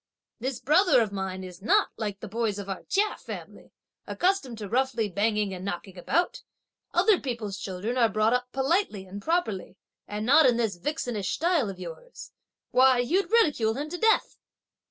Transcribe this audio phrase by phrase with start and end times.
[0.39, 3.71] This brother of mine is not, like the boys of our Chia family,
[4.07, 6.41] accustomed to roughly banging and knocking about.
[6.91, 9.77] Other people's children are brought up politely and properly,
[10.07, 12.31] and not in this vixenish style of yours.
[12.71, 14.39] Why, you'd ridicule him to death!"